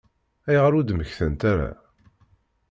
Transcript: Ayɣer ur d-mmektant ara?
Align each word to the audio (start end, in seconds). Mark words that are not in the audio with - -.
Ayɣer 0.47 0.71
ur 0.77 0.83
d-mmektant 0.85 1.41
ara? 1.51 1.71